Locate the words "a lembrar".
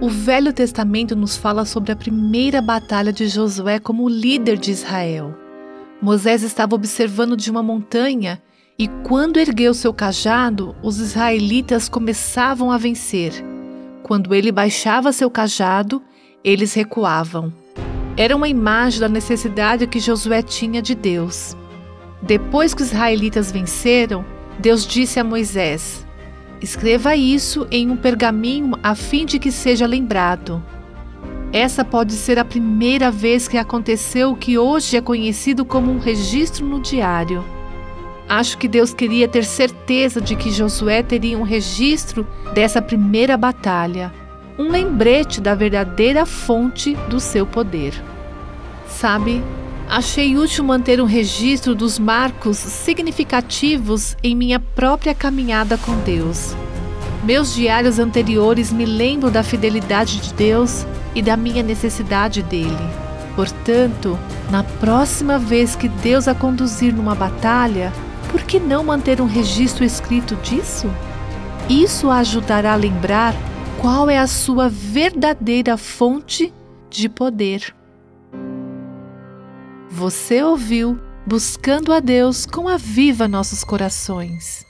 72.74-73.34